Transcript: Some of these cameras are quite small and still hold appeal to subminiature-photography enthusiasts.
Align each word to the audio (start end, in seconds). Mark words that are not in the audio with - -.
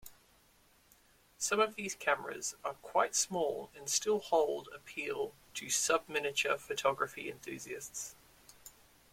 Some 1.37 1.59
of 1.59 1.75
these 1.75 1.93
cameras 1.93 2.55
are 2.63 2.73
quite 2.73 3.15
small 3.15 3.69
and 3.75 3.87
still 3.87 4.17
hold 4.19 4.67
appeal 4.73 5.35
to 5.53 5.67
subminiature-photography 5.67 7.29
enthusiasts. 7.29 8.15